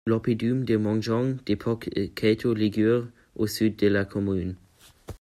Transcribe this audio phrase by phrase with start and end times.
[0.07, 4.55] L'Oppidum de Montjean, d'époque Celto-ligure, au sud de la commune.